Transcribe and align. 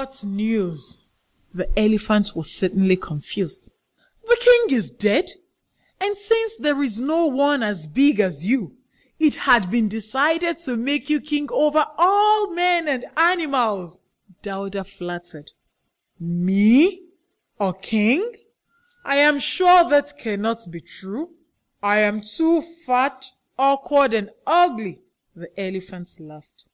What 0.00 0.24
news? 0.24 1.04
The 1.52 1.68
elephant 1.78 2.34
was 2.34 2.50
certainly 2.50 2.96
confused. 2.96 3.70
The 4.26 4.38
king 4.40 4.78
is 4.78 4.88
dead, 4.88 5.26
and 6.00 6.16
since 6.16 6.56
there 6.56 6.82
is 6.82 6.98
no 6.98 7.26
one 7.26 7.62
as 7.62 7.86
big 7.86 8.18
as 8.18 8.46
you, 8.46 8.78
it 9.18 9.34
had 9.34 9.70
been 9.70 9.88
decided 9.88 10.58
to 10.60 10.78
make 10.78 11.10
you 11.10 11.20
king 11.20 11.48
over 11.52 11.84
all 11.98 12.50
men 12.54 12.88
and 12.88 13.04
animals. 13.14 13.98
Dauda 14.42 14.84
flattered. 14.84 15.52
Me? 16.18 17.02
A 17.60 17.74
king? 17.74 18.32
I 19.04 19.16
am 19.16 19.38
sure 19.38 19.86
that 19.90 20.16
cannot 20.16 20.60
be 20.70 20.80
true. 20.80 21.34
I 21.82 21.98
am 21.98 22.22
too 22.22 22.62
fat, 22.62 23.32
awkward, 23.58 24.14
and 24.14 24.30
ugly. 24.46 25.02
The 25.36 25.50
elephant 25.60 26.08
laughed. 26.18 26.64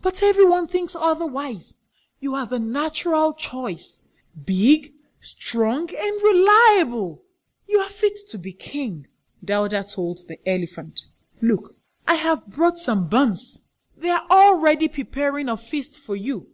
But 0.00 0.22
everyone 0.22 0.68
thinks 0.68 0.94
otherwise. 0.94 1.74
You 2.18 2.34
have 2.34 2.52
a 2.52 2.58
natural 2.58 3.34
choice. 3.34 3.98
Big, 4.44 4.92
strong, 5.20 5.88
and 5.90 6.22
reliable. 6.22 7.22
You 7.68 7.78
are 7.80 7.88
fit 7.88 8.18
to 8.30 8.38
be 8.38 8.52
king. 8.52 9.06
Dauda 9.44 9.94
told 9.94 10.26
the 10.28 10.38
elephant. 10.48 11.04
Look, 11.42 11.76
I 12.06 12.14
have 12.14 12.46
brought 12.46 12.78
some 12.78 13.08
buns. 13.08 13.60
They 13.96 14.10
are 14.10 14.26
already 14.30 14.88
preparing 14.88 15.48
a 15.48 15.56
feast 15.56 15.98
for 16.00 16.16
you. 16.16 16.48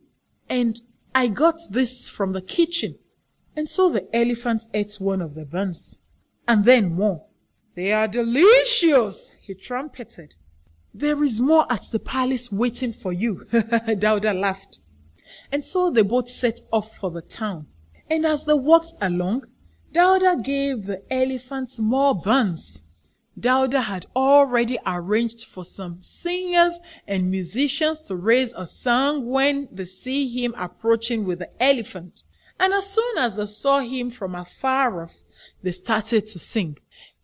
And 0.49 0.81
I 1.15 1.29
got 1.29 1.57
this 1.71 2.09
from 2.09 2.33
the 2.33 2.43
kitchen. 2.43 2.99
And 3.55 3.69
so 3.69 3.91
the 3.91 4.09
elephant 4.15 4.67
ate 4.73 4.97
one 4.99 5.21
of 5.21 5.35
the 5.35 5.45
buns. 5.45 6.01
And 6.49 6.65
then 6.65 6.95
more. 6.95 7.27
They 7.75 7.93
are 7.93 8.09
delicious, 8.09 9.35
he 9.41 9.55
trumpeted. 9.55 10.35
There 10.93 11.23
is 11.25 11.41
more 11.41 11.67
at 11.71 11.91
the 11.91 11.99
palace 11.99 12.53
waiting 12.53 12.93
for 12.93 13.13
you. 13.13 13.47
Dauda 13.53 14.39
laughed. 14.39 14.81
And 15.53 15.65
so 15.65 15.91
they 15.91 16.03
both 16.03 16.31
set 16.31 16.61
off 16.73 16.97
for 16.97 17.11
the 17.11 17.23
town. 17.23 17.67
And 18.09 18.27
as 18.27 18.47
they 18.47 18.55
walked 18.55 18.95
along, 19.01 19.45
Dauda 19.93 20.43
gave 20.43 20.87
the 20.87 21.03
elephant 21.13 21.79
more 21.79 22.15
buns. 22.15 22.83
Dauda 23.39 23.83
had 23.83 24.07
already 24.17 24.79
arranged 24.87 25.45
for 25.45 25.65
some 25.65 25.99
singers 26.01 26.81
and 27.07 27.31
musicians 27.31 28.01
to 28.05 28.17
raise 28.17 28.53
a 28.55 28.67
song 28.67 29.27
when 29.27 29.69
they 29.71 29.85
see 29.85 30.29
him 30.29 30.55
approaching 30.57 31.25
with 31.25 31.39
the 31.39 31.51
elephant. 31.63 32.23
And 32.59 32.73
as 32.73 32.91
soon 32.91 33.19
as 33.19 33.37
they 33.37 33.47
saw 33.47 33.81
him 33.81 34.11
from 34.11 34.35
afar 34.35 35.03
off, 35.03 35.23
they 35.63 35.73
started 35.73 36.27
to 36.27 36.39
sing. 36.39 36.79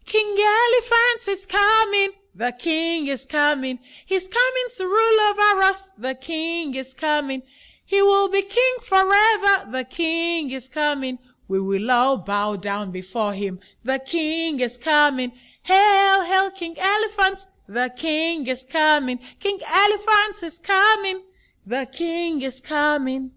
King 0.05 0.37
Elephant 0.39 1.29
is 1.29 1.45
coming, 1.45 2.11
the 2.35 2.53
king 2.53 3.07
is 3.07 3.27
coming, 3.27 3.79
he's 4.07 4.29
coming 4.29 4.69
to 4.77 4.85
rule 4.85 5.21
over 5.31 5.63
us, 5.63 5.91
the 5.99 6.15
king 6.15 6.75
is 6.75 6.95
coming. 6.95 7.43
He 7.89 8.03
will 8.03 8.29
be 8.29 8.43
king 8.43 8.75
forever, 8.83 9.71
the 9.71 9.83
king 9.89 10.51
is 10.51 10.69
coming. 10.69 11.19
We 11.49 11.59
will 11.59 11.91
all 11.91 12.19
bow 12.19 12.57
down 12.57 12.91
before 12.91 13.33
him, 13.33 13.61
the 13.83 13.99
king 13.99 14.61
is 14.61 14.77
coming. 14.77 15.33
Hail, 15.63 16.23
hail, 16.23 16.51
King 16.51 16.77
Elephant, 16.79 17.47
the 17.67 17.91
king 17.97 18.47
is 18.47 18.67
coming. 18.71 19.21
King 19.41 19.59
Elephant 19.67 20.43
is 20.43 20.59
coming, 20.59 21.23
the 21.65 21.89
king 21.91 22.43
is 22.43 22.61
coming. 22.61 23.31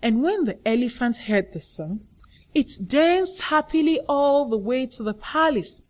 And 0.00 0.22
when 0.22 0.44
the 0.44 0.58
elephant 0.66 1.18
heard 1.28 1.52
the 1.52 1.60
song, 1.60 2.06
it 2.54 2.70
danced 2.86 3.42
happily 3.42 4.00
all 4.08 4.48
the 4.48 4.56
way 4.56 4.86
to 4.86 5.02
the 5.02 5.12
palace. 5.12 5.82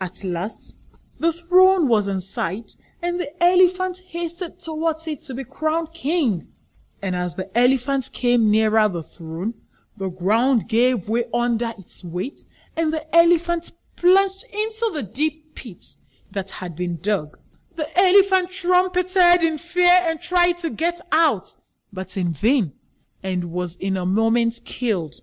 At 0.00 0.24
last, 0.24 0.78
the 1.18 1.30
throne 1.30 1.88
was 1.88 2.08
in 2.08 2.22
sight, 2.22 2.76
and 3.02 3.20
the 3.20 3.30
elephant 3.42 4.00
hastened 4.08 4.60
towards 4.60 5.06
it 5.06 5.20
to 5.24 5.34
be 5.34 5.44
crowned 5.44 5.92
king. 5.92 6.49
And 7.02 7.16
as 7.16 7.34
the 7.34 7.56
elephant 7.56 8.10
came 8.12 8.50
nearer 8.50 8.88
the 8.88 9.02
throne, 9.02 9.54
the 9.96 10.10
ground 10.10 10.68
gave 10.68 11.08
way 11.08 11.24
under 11.32 11.72
its 11.78 12.04
weight, 12.04 12.44
and 12.76 12.92
the 12.92 13.14
elephant 13.14 13.72
plunged 13.96 14.44
into 14.52 14.90
the 14.92 15.02
deep 15.02 15.54
pit 15.54 15.96
that 16.30 16.50
had 16.50 16.74
been 16.76 16.96
dug. 16.96 17.38
The 17.76 17.98
elephant 17.98 18.50
trumpeted 18.50 19.42
in 19.42 19.58
fear 19.58 19.98
and 20.02 20.20
tried 20.20 20.58
to 20.58 20.70
get 20.70 21.00
out, 21.12 21.54
but 21.92 22.16
in 22.16 22.32
vain, 22.32 22.72
and 23.22 23.52
was 23.52 23.76
in 23.76 23.96
a 23.96 24.06
moment 24.06 24.60
killed. 24.64 25.16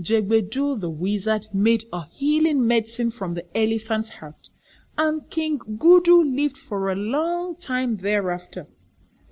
Jegbedu 0.00 0.80
the 0.80 0.90
wizard 0.90 1.46
made 1.52 1.84
a 1.92 2.06
healing 2.10 2.66
medicine 2.66 3.10
from 3.10 3.34
the 3.34 3.44
elephant's 3.56 4.10
heart, 4.10 4.48
and 4.96 5.28
King 5.30 5.58
Gudu 5.58 6.22
lived 6.22 6.56
for 6.56 6.90
a 6.90 6.96
long 6.96 7.56
time 7.56 7.96
thereafter. 7.96 8.66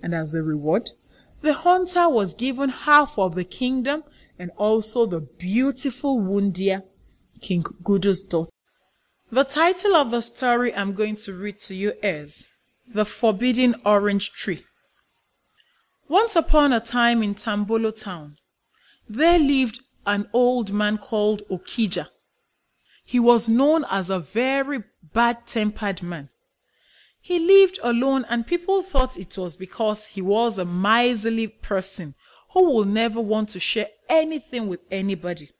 And 0.01 0.13
as 0.13 0.33
a 0.33 0.43
reward, 0.43 0.91
the 1.41 1.53
hunter 1.53 2.07
was 2.07 2.33
given 2.33 2.69
half 2.69 3.17
of 3.17 3.35
the 3.35 3.43
kingdom 3.43 4.03
and 4.37 4.51
also 4.57 5.05
the 5.05 5.21
beautiful 5.21 6.19
Wundia, 6.19 6.83
King 7.41 7.63
Gudu's 7.83 8.23
daughter. 8.23 8.49
The 9.31 9.43
title 9.43 9.95
of 9.95 10.11
the 10.11 10.21
story 10.21 10.73
I'm 10.73 10.93
going 10.93 11.15
to 11.15 11.33
read 11.33 11.57
to 11.59 11.75
you 11.75 11.93
is 12.03 12.49
The 12.87 13.05
Forbidden 13.05 13.75
Orange 13.85 14.31
Tree. 14.31 14.63
Once 16.07 16.35
upon 16.35 16.73
a 16.73 16.79
time 16.79 17.23
in 17.23 17.35
Tambolo 17.35 17.91
town, 17.91 18.35
there 19.07 19.39
lived 19.39 19.79
an 20.05 20.27
old 20.33 20.73
man 20.73 20.97
called 20.97 21.43
Okija. 21.49 22.07
He 23.05 23.19
was 23.19 23.49
known 23.49 23.85
as 23.89 24.09
a 24.09 24.19
very 24.19 24.83
bad 25.13 25.45
tempered 25.47 26.03
man. 26.03 26.29
He 27.21 27.39
lived 27.39 27.79
alone 27.83 28.25
and 28.29 28.47
people 28.47 28.81
thought 28.81 29.17
it 29.17 29.37
was 29.37 29.55
because 29.55 30.07
he 30.07 30.21
was 30.21 30.57
a 30.57 30.65
miserly 30.65 31.47
person 31.47 32.15
who 32.53 32.65
will 32.65 32.83
never 32.83 33.21
want 33.21 33.49
to 33.49 33.59
share 33.59 33.89
anything 34.09 34.67
with 34.67 34.81
anybody. 34.89 35.51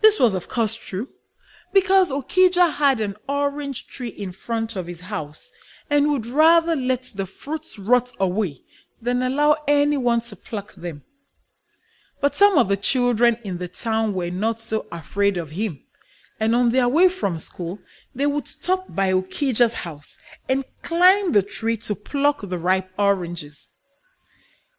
This 0.00 0.20
was 0.20 0.34
of 0.34 0.48
course 0.48 0.74
true 0.74 1.08
because 1.72 2.10
Okija 2.12 2.74
had 2.74 3.00
an 3.00 3.16
orange 3.28 3.86
tree 3.86 4.08
in 4.08 4.32
front 4.32 4.76
of 4.76 4.86
his 4.86 5.02
house 5.02 5.50
and 5.90 6.10
would 6.10 6.26
rather 6.26 6.76
let 6.76 7.10
the 7.14 7.26
fruits 7.26 7.78
rot 7.78 8.12
away 8.20 8.62
than 9.02 9.22
allow 9.22 9.56
anyone 9.66 10.20
to 10.20 10.36
pluck 10.36 10.74
them. 10.74 11.02
But 12.20 12.34
some 12.34 12.58
of 12.58 12.68
the 12.68 12.76
children 12.76 13.38
in 13.42 13.58
the 13.58 13.68
town 13.68 14.14
were 14.14 14.30
not 14.30 14.60
so 14.60 14.86
afraid 14.92 15.36
of 15.36 15.52
him, 15.52 15.80
and 16.38 16.54
on 16.54 16.70
their 16.70 16.88
way 16.88 17.08
from 17.08 17.38
school, 17.38 17.78
they 18.14 18.26
would 18.26 18.48
stop 18.48 18.86
by 18.88 19.12
Okija's 19.12 19.74
house 19.74 20.16
and 20.48 20.64
climb 20.82 21.32
the 21.32 21.42
tree 21.42 21.76
to 21.76 21.94
pluck 21.94 22.40
the 22.42 22.58
ripe 22.58 22.90
oranges. 22.98 23.68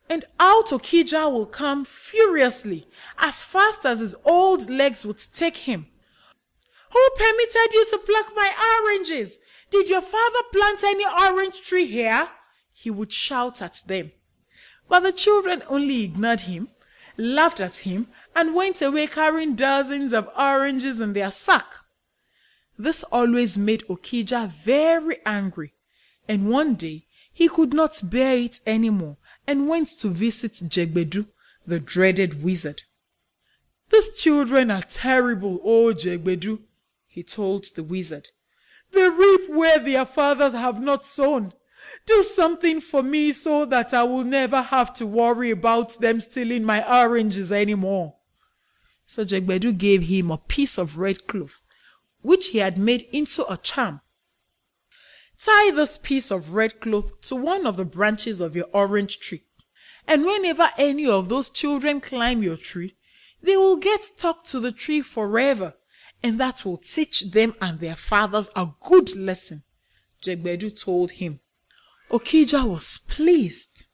And 0.10 0.26
out 0.40 0.68
Okija 0.68 1.32
will 1.32 1.46
come 1.46 1.86
furiously, 1.86 2.90
as 3.18 3.44
fast 3.44 3.86
as 3.86 4.00
his 4.00 4.16
old 4.26 4.70
legs 4.70 5.06
would 5.06 5.22
take 5.34 5.58
him. 5.58 5.88
Who 6.92 7.10
permitted 7.18 7.74
you 7.74 7.86
to 7.92 7.98
pluck 8.00 8.34
my 8.36 8.82
oranges? 8.84 9.40
Did 9.70 9.88
your 9.88 10.02
father 10.02 10.40
plant 10.52 10.84
any 10.84 11.06
orange 11.06 11.62
tree 11.62 11.86
here? 11.86 12.28
He 12.74 12.90
would 12.90 13.14
shout 13.14 13.62
at 13.62 13.82
them. 13.86 14.12
But 14.90 15.02
the 15.02 15.14
children 15.14 15.64
only 15.70 16.04
ignored 16.04 16.42
him, 16.42 16.68
laughed 17.16 17.62
at 17.62 17.78
him, 17.78 18.10
and 18.36 18.54
went 18.54 18.82
away 18.82 19.08
carrying 19.08 19.56
dozens 19.56 20.12
of 20.12 20.28
oranges 20.38 21.00
in 21.00 21.14
their 21.14 21.32
sack. 21.32 21.74
This 22.78 23.04
always 23.04 23.58
made 23.58 23.84
Okija 23.88 24.48
very 24.50 25.18
angry, 25.26 25.74
and 26.28 26.50
one 26.50 26.76
day 26.76 27.06
he 27.32 27.48
could 27.48 27.74
not 27.74 28.02
bear 28.04 28.38
it 28.38 28.60
anymore 28.66 29.18
and 29.48 29.68
went 29.68 29.88
to 30.00 30.10
visit 30.10 30.54
Jegbedu, 30.68 31.28
the 31.66 31.80
dreaded 31.80 32.44
wizard. 32.44 32.84
These 33.90 34.16
children 34.16 34.72
are 34.72 34.82
terrible, 34.82 35.60
oh 35.64 35.94
Jegbedu, 35.94 36.60
he 37.08 37.24
told 37.24 37.66
the 37.76 37.84
wizard. 37.84 38.30
They 38.92 39.10
reap 39.10 39.50
where 39.50 39.80
their 39.80 40.06
fathers 40.06 40.54
have 40.54 40.82
not 40.82 41.06
sown. 41.06 41.54
Do 42.06 42.24
something 42.24 42.80
for 42.80 43.04
me 43.04 43.32
so 43.32 43.66
that 43.66 43.94
I 43.94 44.04
will 44.04 44.24
never 44.24 44.62
have 44.62 44.94
to 44.96 45.06
worry 45.06 45.52
about 45.52 46.00
them 46.00 46.20
stealing 46.20 46.64
my 46.64 46.82
oranges 46.88 47.52
anymore. 47.52 48.16
So 49.06 49.26
Jegbedu 49.26 49.78
gave 49.78 50.04
him 50.04 50.32
a 50.32 50.38
piece 50.38 50.78
of 50.78 50.98
red 50.98 51.28
cloth, 51.28 51.61
which 52.22 52.50
he 52.50 52.60
had 52.60 52.78
made 52.78 53.08
into 53.12 53.46
a 53.52 53.58
charm. 53.58 54.02
Tie 55.44 55.72
this 55.72 55.98
piece 55.98 56.32
of 56.32 56.54
red 56.54 56.80
cloth 56.80 57.22
to 57.22 57.36
one 57.36 57.66
of 57.66 57.78
the 57.78 57.86
branches 57.86 58.40
of 58.40 58.56
your 58.56 58.68
orange 58.74 59.20
tree, 59.20 59.44
and 60.08 60.26
whenever 60.26 60.70
any 60.78 61.08
of 61.08 61.30
those 61.30 61.50
children 61.50 62.00
climb 62.00 62.44
your 62.44 62.58
tree, 62.58 62.96
they 63.42 63.58
will 63.58 63.78
get 63.78 64.04
stuck 64.04 64.44
to 64.46 64.60
the 64.60 64.72
tree 64.72 65.02
forever 65.02 65.74
and 66.24 66.40
that 66.40 66.64
will 66.64 66.78
teach 66.78 67.32
them 67.32 67.56
and 67.62 67.80
their 67.80 67.96
fathers 67.96 68.50
a 68.56 68.68
good 68.82 69.16
lesson. 69.16 69.64
Jegbedu 70.24 70.80
told 70.80 71.12
him. 71.12 71.40
Okija 72.10 72.66
was 72.66 73.00
pleased. 73.08 73.86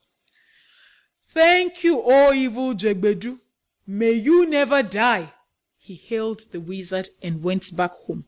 Thank 1.28 1.84
you, 1.84 2.02
O 2.04 2.34
evil 2.34 2.74
Jegbedu. 2.74 3.40
May 3.86 4.14
you 4.14 4.50
never 4.50 4.84
die. 4.84 5.32
He 5.88 5.96
hailed 5.96 6.52
the 6.52 6.60
wizard 6.60 7.08
and 7.22 7.42
went 7.42 7.74
back 7.74 7.94
home. 7.94 8.26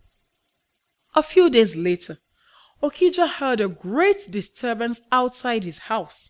A 1.13 1.21
few 1.21 1.50
days 1.50 1.75
later, 1.75 2.19
Okija 2.81 3.27
heard 3.27 3.59
a 3.59 3.67
great 3.67 4.31
disturbance 4.31 5.01
outside 5.11 5.65
his 5.65 5.79
house, 5.79 6.29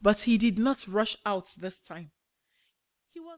but 0.00 0.22
he 0.22 0.38
did 0.38 0.58
not 0.58 0.88
rush 0.88 1.18
out 1.26 1.48
this 1.58 1.78
time. 1.78 2.12
He 3.12 3.20
was 3.20 3.32